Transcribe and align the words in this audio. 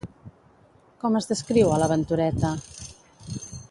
Com 1.03 1.19
es 1.21 1.29
descriu 1.33 1.75
a 1.75 1.79
la 1.83 1.91
Ventureta? 1.95 2.55